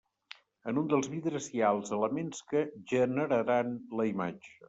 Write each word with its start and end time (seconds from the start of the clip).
En 0.71 0.79
un 0.81 0.87
dels 0.93 1.09
vidres 1.15 1.49
hi 1.57 1.61
ha 1.61 1.69
els 1.75 1.93
elements 1.99 2.41
que 2.53 2.65
generaran 2.95 3.73
la 4.01 4.09
imatge. 4.15 4.57